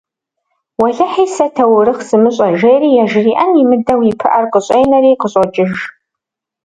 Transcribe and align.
Уэлэхьи, 0.79 1.25
сэ 1.35 1.45
таурыхъ 1.55 2.01
сымыщӏэ,- 2.07 2.49
жери, 2.59 2.89
яжриӏэн 3.03 3.51
имыдэу, 3.63 4.01
и 4.11 4.13
пыӏэр 4.19 4.45
къыщӏенэри 4.51 5.19
къыщӏокӏыж. 5.21 5.73